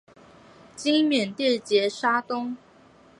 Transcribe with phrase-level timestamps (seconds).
[0.75, 2.57] 今缅甸杰沙东。